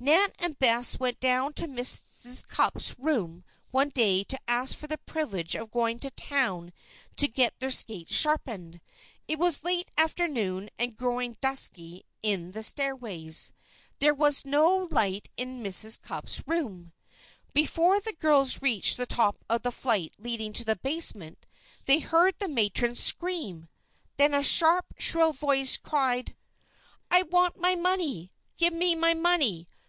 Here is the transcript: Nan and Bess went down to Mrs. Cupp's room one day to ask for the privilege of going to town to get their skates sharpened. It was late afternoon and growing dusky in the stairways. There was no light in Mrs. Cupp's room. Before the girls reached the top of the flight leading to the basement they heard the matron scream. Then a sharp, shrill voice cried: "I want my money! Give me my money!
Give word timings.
Nan 0.00 0.30
and 0.38 0.56
Bess 0.60 1.00
went 1.00 1.18
down 1.18 1.54
to 1.54 1.66
Mrs. 1.66 2.46
Cupp's 2.46 2.94
room 3.00 3.42
one 3.72 3.88
day 3.88 4.22
to 4.22 4.38
ask 4.46 4.78
for 4.78 4.86
the 4.86 4.96
privilege 4.98 5.56
of 5.56 5.72
going 5.72 5.98
to 5.98 6.10
town 6.10 6.72
to 7.16 7.26
get 7.26 7.58
their 7.58 7.72
skates 7.72 8.14
sharpened. 8.14 8.80
It 9.26 9.40
was 9.40 9.64
late 9.64 9.90
afternoon 9.98 10.70
and 10.78 10.96
growing 10.96 11.36
dusky 11.40 12.04
in 12.22 12.52
the 12.52 12.62
stairways. 12.62 13.52
There 13.98 14.14
was 14.14 14.44
no 14.44 14.86
light 14.88 15.30
in 15.36 15.64
Mrs. 15.64 16.00
Cupp's 16.00 16.44
room. 16.46 16.92
Before 17.52 18.00
the 18.00 18.12
girls 18.20 18.62
reached 18.62 18.98
the 18.98 19.04
top 19.06 19.44
of 19.50 19.62
the 19.62 19.72
flight 19.72 20.14
leading 20.16 20.52
to 20.52 20.64
the 20.64 20.76
basement 20.76 21.44
they 21.86 21.98
heard 21.98 22.36
the 22.38 22.46
matron 22.46 22.94
scream. 22.94 23.68
Then 24.16 24.32
a 24.32 24.44
sharp, 24.44 24.94
shrill 24.98 25.32
voice 25.32 25.76
cried: 25.76 26.36
"I 27.10 27.22
want 27.24 27.60
my 27.60 27.74
money! 27.74 28.30
Give 28.56 28.72
me 28.72 28.94
my 28.94 29.14
money! 29.14 29.66